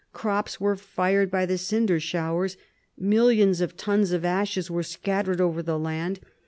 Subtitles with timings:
[0.13, 2.57] Crops were fired by the cinder showers.
[2.97, 6.19] Millions of tons of ashes were scattered over the land.